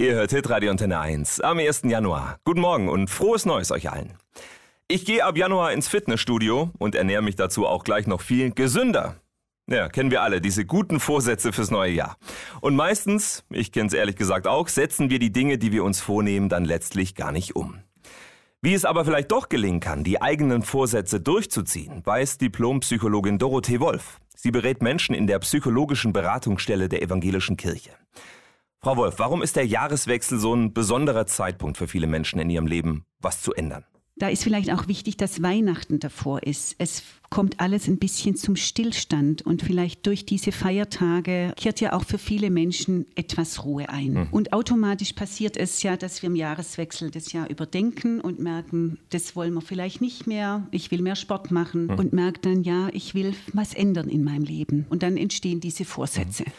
[0.00, 1.82] Ihr hört Hitradio Antenne 1 am 1.
[1.84, 2.38] Januar.
[2.46, 4.14] Guten Morgen und frohes Neues euch allen.
[4.88, 9.16] Ich gehe ab Januar ins Fitnessstudio und ernähre mich dazu auch gleich noch viel gesünder.
[9.68, 12.16] Ja, kennen wir alle, diese guten Vorsätze fürs neue Jahr.
[12.62, 16.00] Und meistens, ich kenne es ehrlich gesagt auch, setzen wir die Dinge, die wir uns
[16.00, 17.80] vornehmen, dann letztlich gar nicht um.
[18.62, 24.18] Wie es aber vielleicht doch gelingen kann, die eigenen Vorsätze durchzuziehen, weiß Diplompsychologin Dorothee Wolf.
[24.34, 27.90] Sie berät Menschen in der psychologischen Beratungsstelle der evangelischen Kirche.
[28.82, 32.66] Frau Wolf, warum ist der Jahreswechsel so ein besonderer Zeitpunkt für viele Menschen in ihrem
[32.66, 33.84] Leben, was zu ändern?
[34.16, 36.76] Da ist vielleicht auch wichtig, dass Weihnachten davor ist.
[36.78, 42.04] Es kommt alles ein bisschen zum Stillstand und vielleicht durch diese Feiertage kehrt ja auch
[42.04, 44.12] für viele Menschen etwas Ruhe ein.
[44.12, 44.28] Mhm.
[44.30, 49.36] Und automatisch passiert es ja, dass wir im Jahreswechsel das Jahr überdenken und merken, das
[49.36, 51.98] wollen wir vielleicht nicht mehr, ich will mehr Sport machen mhm.
[51.98, 54.86] und merke dann, ja, ich will was ändern in meinem Leben.
[54.88, 56.44] Und dann entstehen diese Vorsätze.
[56.44, 56.52] Mhm.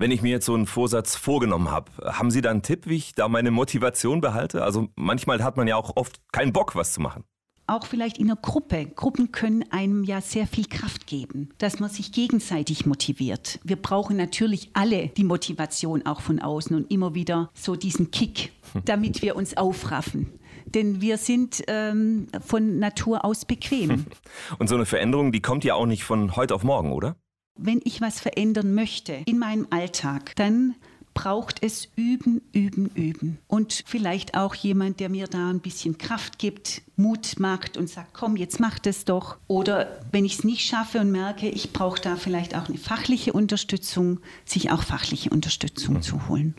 [0.00, 2.94] Wenn ich mir jetzt so einen Vorsatz vorgenommen habe, haben Sie da einen Tipp, wie
[2.94, 4.62] ich da meine Motivation behalte?
[4.62, 7.24] Also manchmal hat man ja auch oft keinen Bock, was zu machen
[7.70, 8.86] auch vielleicht in einer Gruppe.
[8.86, 13.60] Gruppen können einem ja sehr viel Kraft geben, dass man sich gegenseitig motiviert.
[13.62, 18.52] Wir brauchen natürlich alle die Motivation auch von außen und immer wieder so diesen Kick,
[18.86, 20.32] damit wir uns aufraffen.
[20.64, 24.06] Denn wir sind ähm, von Natur aus bequem.
[24.58, 27.16] Und so eine Veränderung, die kommt ja auch nicht von heute auf morgen, oder?
[27.58, 30.74] Wenn ich was verändern möchte in meinem Alltag, dann
[31.18, 33.38] braucht es üben, üben, üben.
[33.48, 38.14] Und vielleicht auch jemand, der mir da ein bisschen Kraft gibt, Mut macht und sagt,
[38.14, 39.36] komm, jetzt mach das doch.
[39.48, 43.32] Oder wenn ich es nicht schaffe und merke, ich brauche da vielleicht auch eine fachliche
[43.32, 46.02] Unterstützung, sich auch fachliche Unterstützung mhm.
[46.02, 46.54] zu holen.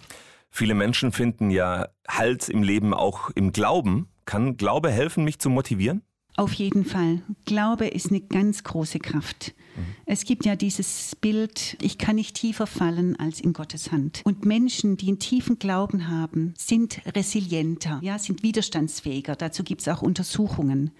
[0.49, 4.09] Viele Menschen finden ja Halt im Leben auch im Glauben.
[4.25, 6.01] Kann Glaube helfen, mich zu motivieren?
[6.39, 7.21] Auf jeden Fall.
[7.43, 9.53] Glaube ist eine ganz große Kraft.
[9.75, 9.81] Mhm.
[10.05, 14.21] Es gibt ja dieses Bild, ich kann nicht tiefer fallen als in Gottes Hand.
[14.23, 19.35] Und Menschen, die einen tiefen Glauben haben, sind resilienter, ja, sind widerstandsfähiger.
[19.35, 20.91] Dazu gibt es auch Untersuchungen,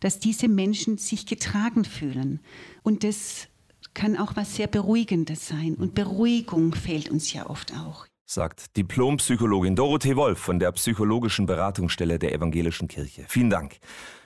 [0.00, 2.40] dass diese Menschen sich getragen fühlen.
[2.82, 3.46] Und das
[3.94, 5.76] kann auch was sehr Beruhigendes sein.
[5.76, 12.18] Und Beruhigung fehlt uns ja oft auch sagt Diplompsychologin Dorothee Wolf von der psychologischen Beratungsstelle
[12.18, 13.24] der Evangelischen Kirche.
[13.26, 13.78] Vielen Dank.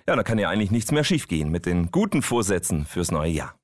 [0.08, 3.54] Ja, da kann ja eigentlich nichts mehr schiefgehen mit den guten Vorsätzen fürs neue Jahr.